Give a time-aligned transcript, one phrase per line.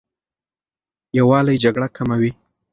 [1.17, 2.31] یووالی جګړه کموي.